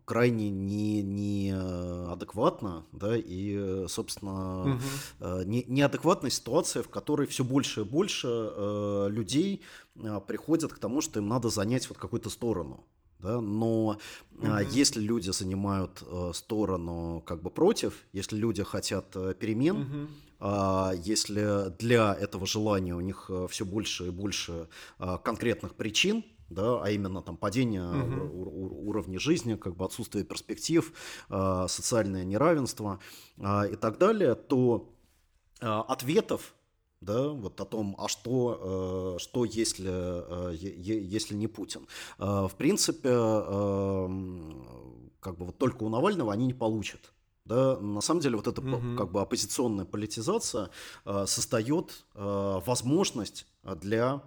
[0.05, 4.75] крайне не, не адекватно, да, и, собственно,
[5.21, 5.43] угу.
[5.45, 9.63] не, неадекватная ситуация, в которой все больше и больше э, людей
[9.97, 12.85] э, приходят к тому, что им надо занять вот какую-то сторону.
[13.19, 13.99] Да, но угу.
[14.43, 20.09] э, если люди занимают э, сторону как бы против, если люди хотят э, перемен, угу.
[20.45, 26.25] А, если для этого желания у них э, все больше и больше а, конкретных причин,
[26.53, 28.89] да, а именно там падение угу.
[28.89, 30.93] уровня жизни, как бы отсутствие перспектив,
[31.29, 33.01] а, социальное неравенство
[33.39, 34.89] и так далее, то
[35.61, 36.55] ответов
[37.01, 41.87] да, вот о том, а что, э, что если, э, если не Путин.
[42.19, 43.09] В принципе,
[45.21, 47.13] как бы вот только у Навального они не получат.
[47.45, 48.97] Да, на самом деле вот эта угу.
[48.97, 50.71] как бы оппозиционная политизация
[51.05, 54.23] э, создает э, возможность для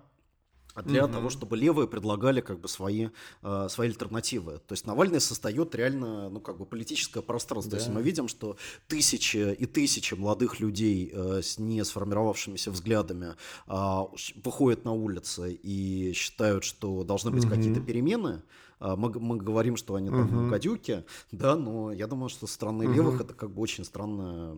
[0.84, 1.14] для угу.
[1.14, 3.10] того, чтобы левые предлагали как бы свои,
[3.44, 4.60] э, свои альтернативы.
[4.68, 7.72] То есть Навальный создает реально ну, как бы политическое пространство.
[7.72, 7.78] Да.
[7.78, 8.58] То есть мы видим, что
[8.88, 13.36] тысячи и тысячи молодых людей э, с не сформировавшимися взглядами
[13.68, 14.02] э,
[14.44, 17.56] выходят на улицы и считают, что должны быть угу.
[17.56, 18.42] какие-то перемены.
[18.80, 20.50] А, мы, мы говорим, что они там угу.
[20.50, 22.94] гадюки, да, но я думаю, что со стороны угу.
[22.94, 24.56] левых это как бы очень странная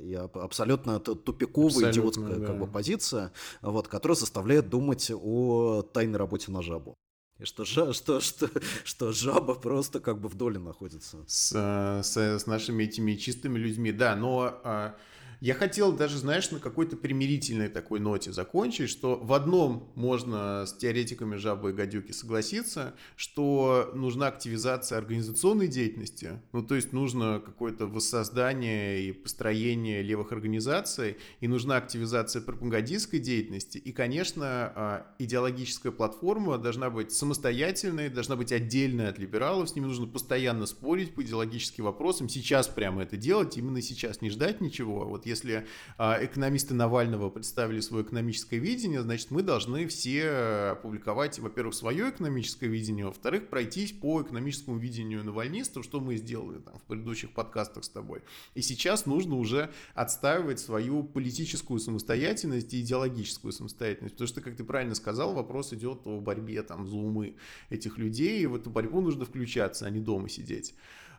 [0.00, 2.46] и абсолютно тупиковая, абсолютно, идиотская да.
[2.46, 6.96] как бы позиция, вот, которая заставляет думать о тайной работе на жабу.
[7.38, 8.48] И что, жа, что, что,
[8.84, 11.18] что жаба просто как бы в доле находится.
[11.26, 11.52] С,
[12.02, 14.96] с, с нашими этими чистыми людьми, да, но а,
[15.40, 20.72] я хотел даже, знаешь, на какой-то примирительной такой ноте закончить, что в одном можно с
[20.72, 27.86] теоретиками жабы и гадюки согласиться, что нужна активизация организационной деятельности, ну то есть нужно какое-то
[27.86, 36.58] воссоздание и построение левых организаций, и нужна активизация пропагандистской деятельности, и, конечно, а, идеологическая платформа
[36.58, 41.84] должна быть самостоятельной, должна быть отдельная от либералов, с ними нужно постоянно спорить по идеологическим
[41.84, 45.66] вопросам, сейчас прямо это делать, именно сейчас, не ждать ничего, вот если
[45.98, 50.30] а, экономисты Навального представили свое экономическое видение, значит, мы должны все
[50.72, 56.78] опубликовать, во-первых, свое экономическое видение, во-вторых, пройтись по экономическому видению навальнистов, что мы сделали там
[56.78, 58.22] в предыдущих подкастах с тобой.
[58.54, 64.64] И сейчас нужно уже отстаивать свою политическую самостоятельность и идеологическую самостоятельность, потому что, как ты
[64.64, 67.36] правильно сказал, вопрос идет о борьбе там за умы
[67.70, 70.74] этих людей, и в эту борьбу нужно включаться, а не дома сидеть.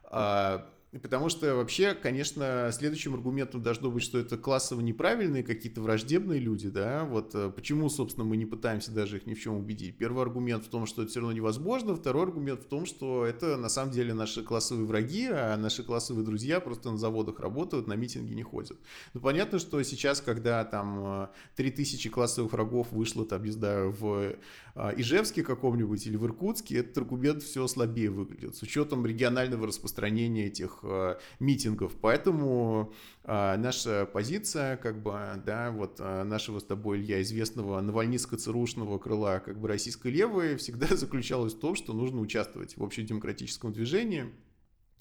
[0.10, 6.39] А, Потому что вообще, конечно, следующим аргументом должно быть, что это классово неправильные какие-то враждебные
[6.39, 9.97] люди, да, вот э, почему, собственно, мы не пытаемся даже их ни в чем убедить.
[9.97, 13.58] Первый аргумент в том, что это все равно невозможно, второй аргумент в том, что это
[13.58, 17.93] на самом деле наши классовые враги, а наши классовые друзья просто на заводах работают, на
[17.93, 18.78] митинги не ходят.
[19.13, 24.36] Ну, понятно, что сейчас, когда там 3000 э, классовых врагов вышло, там, не знаю, в
[24.76, 30.45] э, Ижевске каком-нибудь или в Иркутске, этот аргумент все слабее выглядит, с учетом регионального распространения
[30.47, 31.95] этих этих э, митингов.
[32.01, 38.99] Поэтому э, наша позиция, как бы, да, вот э, нашего с тобой, Илья, известного навальнистско-ЦРУшного
[38.99, 44.33] крыла, как бы российской левой, всегда заключалась в том, что нужно участвовать в общедемократическом движении,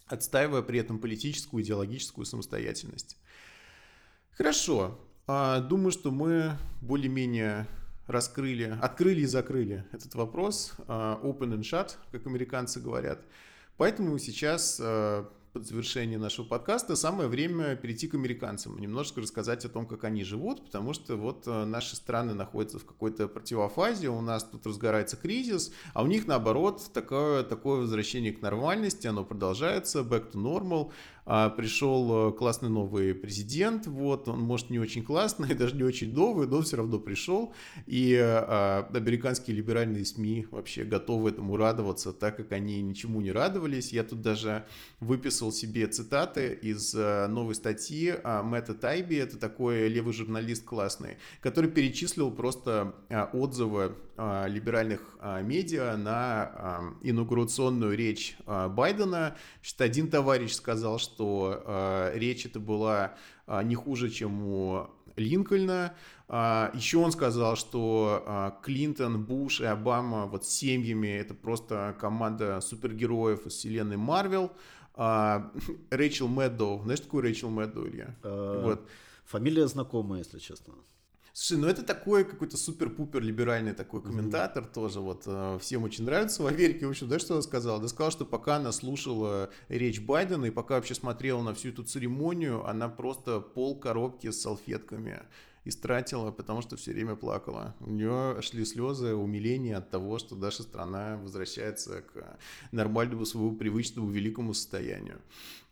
[0.06, 3.18] отстаивая при этом политическую, идеологическую самостоятельность.
[4.32, 5.00] Хорошо.
[5.26, 7.66] Думаю, что мы более-менее
[8.06, 10.74] раскрыли, открыли и закрыли этот вопрос.
[10.86, 13.24] Open and shut, как американцы говорят.
[13.76, 14.80] Поэтому сейчас
[15.56, 20.22] под завершение нашего подкаста самое время перейти к американцам, немножко рассказать о том, как они
[20.22, 25.16] живут, потому что вот э, наши страны находятся в какой-то противофазе, у нас тут разгорается
[25.16, 30.92] кризис, а у них наоборот такое, такое возвращение к нормальности, оно продолжается, back to normal,
[31.26, 36.46] пришел э, классный новый президент, вот, он может не очень классный, даже не очень новый,
[36.46, 37.52] но все равно пришел,
[37.86, 43.92] и а, американские либеральные СМИ вообще готовы этому радоваться, так как они ничему не радовались.
[43.92, 44.66] Я тут даже
[45.00, 51.16] выписал себе цитаты из а, новой статьи а, Мэтта Тайби, это такой левый журналист классный,
[51.40, 53.96] который перечислил просто а, отзывы а,
[54.46, 59.36] либеральных а, медиа на а, инаугурационную речь а, Байдена.
[59.60, 63.14] Значит, один товарищ сказал, что э, речь это была
[63.46, 65.94] э, не хуже, чем у Линкольна.
[66.28, 72.60] А, еще он сказал, что а, Клинтон, Буш и Обама вот семьями это просто команда
[72.60, 74.52] супергероев из вселенной Марвел.
[74.94, 75.52] А,
[75.90, 78.14] Рэйчел Мэддоу, знаешь такую Рэйчел Мэддоу, Илья?
[78.22, 78.86] вот.
[79.24, 80.74] Фамилия знакомая, если честно.
[81.38, 84.72] Слушай, ну это такой какой-то супер-пупер либеральный такой комментатор mm-hmm.
[84.72, 86.86] тоже, вот э, всем очень нравится в Америке.
[86.86, 87.78] В общем, да, что она сказала?
[87.78, 91.84] Да сказала, что пока она слушала речь Байдена и пока вообще смотрела на всю эту
[91.84, 95.24] церемонию, она просто пол коробки с салфетками
[95.66, 97.74] истратила, потому что все время плакала.
[97.80, 102.38] У нее шли слезы умиления от того, что наша страна возвращается к
[102.72, 105.20] нормальному своему привычному великому состоянию.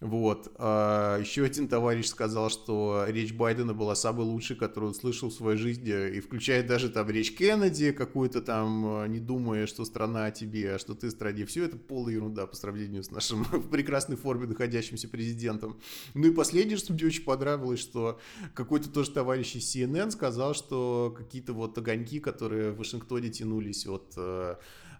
[0.05, 0.53] Вот.
[0.59, 5.33] А еще один товарищ сказал, что речь Байдена была самой лучшей, которую он слышал в
[5.33, 10.31] своей жизни, и включает даже там речь Кеннеди какую-то там, не думая, что страна о
[10.31, 11.47] тебе, а что ты стране.
[11.47, 15.81] Все это полная ерунда по сравнению с нашим в прекрасной форме находящимся президентом.
[16.13, 18.21] Ну и последнее, что мне очень понравилось, что
[18.53, 24.13] какой-то тоже товарищ из CNN сказал, что какие-то вот огоньки, которые в Вашингтоне тянулись от
[24.19, 24.57] э,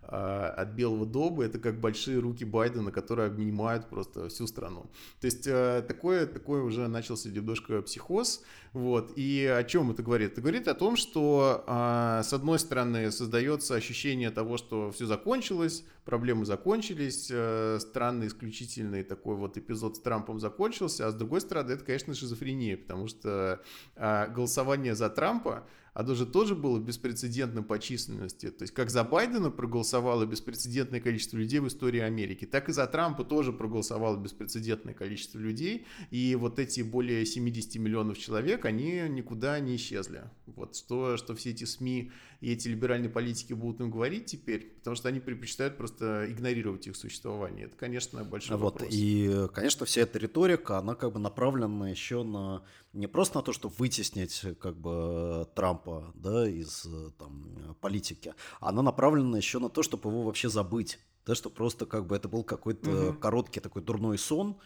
[0.09, 4.91] от Белого дома, это как большие руки Байдена, которые обнимают просто всю страну.
[5.21, 8.43] То есть э, такое, такое уже начался немножко психоз.
[8.73, 9.13] Вот.
[9.17, 10.33] И о чем это говорит?
[10.33, 15.85] Это говорит о том, что а, с одной стороны создается ощущение того, что все закончилось,
[16.05, 21.73] проблемы закончились, э, странный исключительный такой вот эпизод с Трампом закончился, а с другой стороны
[21.73, 23.61] это, конечно, шизофрения, потому что
[23.97, 28.51] а, голосование за Трампа оно же тоже было беспрецедентным по численности.
[28.51, 32.87] То есть как за Байдена проголосовало беспрецедентное количество людей в истории Америки, так и за
[32.89, 35.87] Трампа тоже проголосовало беспрецедентное количество людей.
[36.11, 40.25] И вот эти более 70 миллионов человек, они никуда не исчезли.
[40.47, 42.11] Вот что, что все эти СМИ
[42.45, 46.95] и эти либеральные политики будут им говорить теперь, потому что они предпочитают просто игнорировать их
[46.95, 47.67] существование.
[47.67, 48.89] Это, конечно, большой вот, вопрос.
[48.93, 53.55] И, конечно, вся эта риторика, она как бы направлена еще на не просто на то,
[53.55, 56.87] чтобы вытеснить как бы Трампа да, из
[57.19, 60.99] там, политики, она направлена еще на то, чтобы его вообще забыть.
[61.25, 63.19] Да, что просто как бы это был какой-то угу.
[63.19, 64.59] короткий такой дурной сон,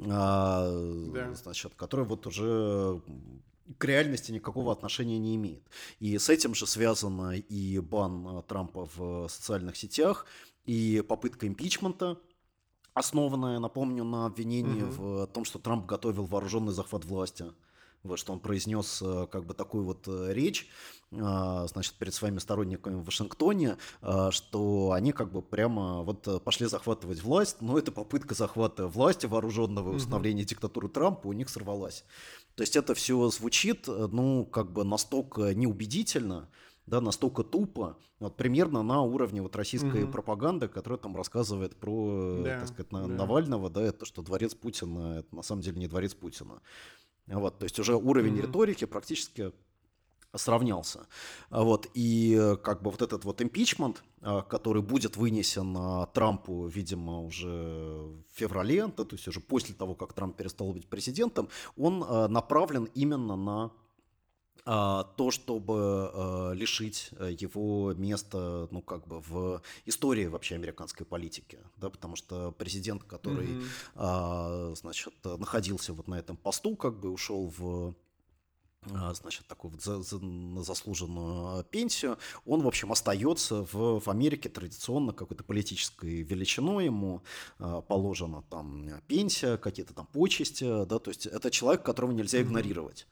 [0.00, 0.66] а,
[1.12, 1.34] да.
[1.34, 3.02] значит, который вот уже
[3.76, 5.62] к реальности никакого отношения не имеет.
[6.00, 10.26] И с этим же связано и бан Трампа в социальных сетях,
[10.64, 12.18] и попытка импичмента,
[12.94, 14.92] основанная, напомню, на обвинении угу.
[14.92, 17.46] в том, что Трамп готовил вооруженный захват власти
[18.02, 20.68] вот, что он произнес э, как бы такую вот э, речь,
[21.10, 23.78] значит, перед своими сторонниками в Вашингтоне,
[24.28, 29.24] что они как бы прямо вот э, пошли захватывать власть, но эта попытка захвата власти
[29.24, 30.48] вооруженного установления угу.
[30.50, 32.04] диктатуры Трампа у них сорвалась.
[32.58, 36.50] То есть это все звучит, ну, как бы настолько неубедительно,
[36.86, 40.10] да, настолько тупо, вот примерно на уровне вот российской угу.
[40.10, 43.14] пропаганды, которая там рассказывает про, да, так сказать, на, да.
[43.14, 46.60] Навального, да, это что дворец Путина, это на самом деле не дворец Путина.
[47.28, 48.42] Вот, то есть уже уровень mm-hmm.
[48.42, 49.52] риторики практически
[50.34, 51.06] сравнялся.
[51.50, 57.22] Вот, и как бы вот этот вот импичмент, а, который будет вынесен а, Трампу, видимо,
[57.22, 62.04] уже в феврале, да, то есть уже после того, как Трамп перестал быть президентом, он
[62.06, 63.70] а, направлен именно на
[64.64, 72.16] то, чтобы лишить его места, ну, как бы в истории вообще американской политики, да, потому
[72.16, 73.62] что президент, который,
[73.94, 74.74] mm-hmm.
[74.76, 77.94] значит, находился вот на этом посту, как бы ушел в
[79.14, 84.48] значит, такую вот за, за, на заслуженную пенсию, он, в общем, остается в, в Америке
[84.48, 87.22] традиционно какой-то политической величиной, ему
[87.58, 93.06] э, положена там пенсия, какие-то там почести, да, то есть это человек, которого нельзя игнорировать.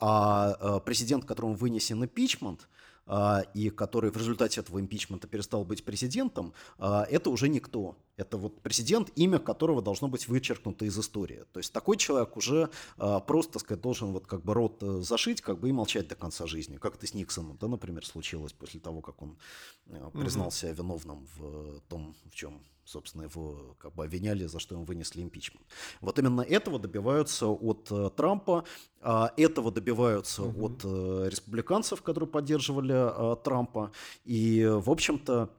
[0.00, 2.68] А э, президент, которому вынесен импичмент,
[3.10, 7.96] а, и который в результате этого импичмента перестал быть президентом, а, это уже никто.
[8.18, 11.44] Это вот президент, имя которого должно быть вычеркнуто из истории.
[11.52, 15.00] То есть такой человек уже а, просто, так сказать, должен вот как бы рот э,
[15.02, 16.76] зашить, как бы и молчать до конца жизни.
[16.78, 19.38] Как это с Никсоном, да, например, случилось после того, как он
[19.86, 20.74] э, признался угу.
[20.74, 25.64] виновным в том, в чем собственно, его как бы обвиняли, за что ему вынесли импичмент.
[26.00, 28.64] Вот именно этого добиваются от э, Трампа,
[29.02, 30.66] э, этого добиваются угу.
[30.66, 33.92] от э, республиканцев, которые поддерживали э, Трампа,
[34.24, 35.50] и, в общем-то,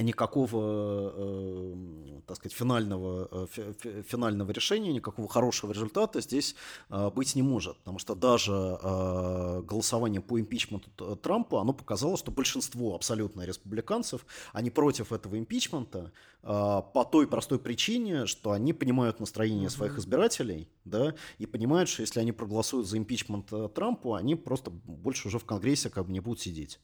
[0.00, 6.56] никакого, э, так сказать, финального, э, финального решения, никакого хорошего результата здесь
[6.88, 7.76] э, быть не может.
[7.78, 14.70] Потому что даже э, голосование по импичменту Трампа, оно показало, что большинство абсолютно республиканцев, они
[14.70, 16.12] против этого импичмента
[16.42, 22.00] э, по той простой причине, что они понимают настроение своих избирателей, да, и понимают, что
[22.00, 26.20] если они проголосуют за импичмент Трампу, они просто больше уже в Конгрессе как бы не
[26.20, 26.80] будут сидеть.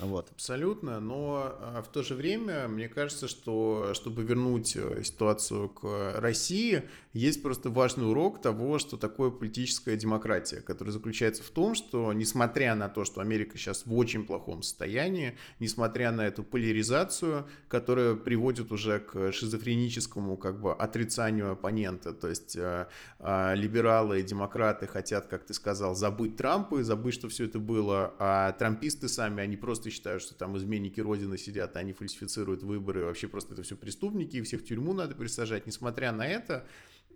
[0.00, 0.30] Вот.
[0.30, 6.14] Абсолютно, но а, в то же время мне кажется, что чтобы вернуть э, ситуацию к
[6.16, 6.82] России,
[7.12, 12.74] есть просто важный урок того, что такое политическая демократия, который заключается в том, что несмотря
[12.74, 18.72] на то, что Америка сейчас в очень плохом состоянии, несмотря на эту поляризацию, которая приводит
[18.72, 22.86] уже к шизофреническому как бы отрицанию оппонента, то есть э,
[23.18, 27.58] э, либералы и демократы хотят, как ты сказал, забыть Трампа и забыть, что все это
[27.58, 33.04] было, а трамписты сами, они просто считают, что там изменники Родины сидят, они фальсифицируют выборы,
[33.04, 35.66] вообще просто это все преступники, и всех в тюрьму надо присажать.
[35.66, 36.66] Несмотря на это,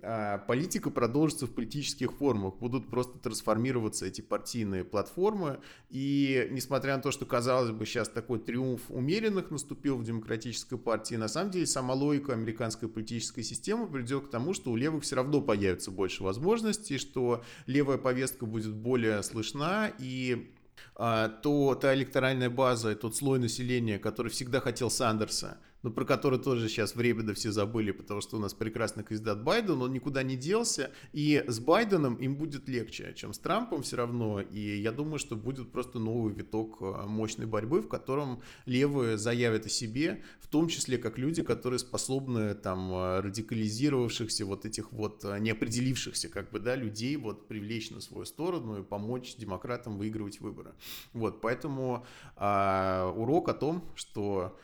[0.03, 7.03] а, политика продолжится в политических формах, будут просто трансформироваться эти партийные платформы, и несмотря на
[7.03, 11.67] то, что, казалось бы, сейчас такой триумф умеренных наступил в демократической партии, на самом деле
[11.67, 16.23] сама логика американской политической системы придет к тому, что у левых все равно появится больше
[16.23, 20.53] возможностей, что левая повестка будет более слышна, и
[20.95, 26.41] то та электоральная база и тот слой населения, который всегда хотел Сандерса, но про который
[26.41, 30.35] тоже сейчас временно все забыли, потому что у нас прекрасный кандидат Байден, он никуда не
[30.35, 35.21] делся, и с Байденом им будет легче, чем с Трампом все равно, и я думаю,
[35.21, 40.49] что будет просто новый виток э, мощной борьбы, в котором левые заявят о себе, в
[40.49, 46.51] том числе как люди, которые способны там э, радикализировавшихся вот этих вот э, неопределившихся как
[46.51, 50.75] бы, да, людей вот привлечь на свою сторону и помочь демократам выигрывать выборы.
[51.13, 54.59] Вот, поэтому а, урок о том, что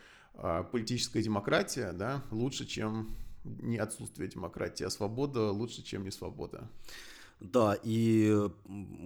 [0.70, 3.14] политическая демократия да, лучше, чем
[3.44, 6.68] не отсутствие демократии, а свобода лучше, чем не свобода.
[7.42, 8.48] Да, и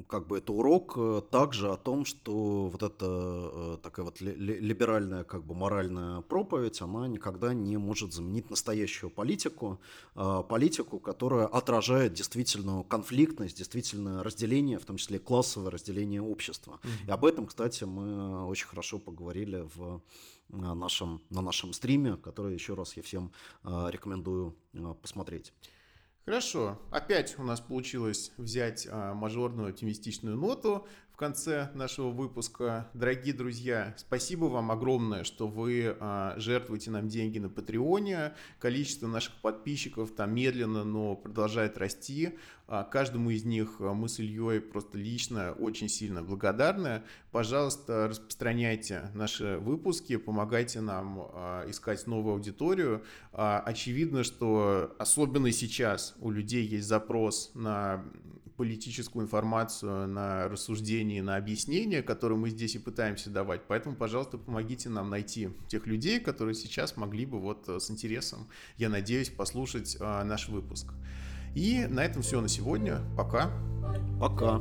[0.08, 5.24] как бы это урок э, также о том, что вот эта э, такая вот либеральная
[5.24, 9.80] как бы моральная проповедь, она никогда не может заменить настоящую политику,
[10.14, 16.78] а, политику, которая отражает действительно конфликтность, действительно разделение, в том числе классовое разделение общества.
[16.82, 17.08] Mm-hmm.
[17.08, 20.02] И об этом, кстати, мы очень хорошо поговорили в
[20.48, 23.32] на нашем, на нашем стриме, который еще раз я всем
[23.64, 25.52] э, рекомендую э, посмотреть.
[26.26, 26.80] Хорошо.
[26.90, 32.90] Опять у нас получилось взять а, мажорную оптимистичную ноту в конце нашего выпуска.
[32.92, 38.34] Дорогие друзья, спасибо вам огромное, что вы а, жертвуете нам деньги на Патреоне.
[38.58, 42.36] Количество наших подписчиков там медленно, но продолжает расти.
[42.68, 47.02] А, каждому из них а, мы с Ильей просто лично очень сильно благодарны.
[47.32, 51.20] Пожалуйста, распространяйте наши выпуски, помогайте нам
[51.66, 53.02] искать новую аудиторию.
[53.32, 58.04] Очевидно, что особенно сейчас у людей есть запрос на
[58.56, 60.48] политическую информацию, на
[61.06, 63.62] рассуждения, на объяснения, которые мы здесь и пытаемся давать.
[63.68, 68.48] Поэтому, пожалуйста, помогите нам найти тех людей, которые сейчас могли бы вот с интересом,
[68.78, 70.92] я надеюсь, послушать наш выпуск.
[71.54, 73.00] И на этом все на сегодня.
[73.16, 73.50] Пока.
[74.20, 74.60] Пока.